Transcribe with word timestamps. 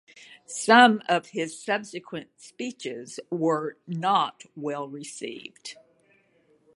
Some 0.47 1.03
of 1.07 1.27
his 1.27 1.61
subsequent 1.63 2.29
speeches 2.37 3.19
were 3.29 3.77
not 3.87 4.45
well 4.55 4.87
received. 4.89 5.77